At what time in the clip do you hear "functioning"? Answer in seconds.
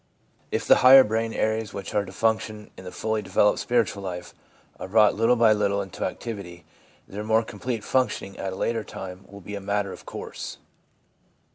7.83-8.35